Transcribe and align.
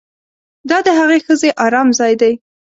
دا 0.69 0.77
د 0.87 0.89
هغې 0.99 1.19
ښځې 1.25 1.49
ارام 1.65 1.87
ځای 1.99 2.13
دی 2.21 2.33